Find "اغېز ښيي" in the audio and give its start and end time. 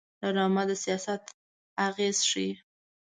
1.87-2.51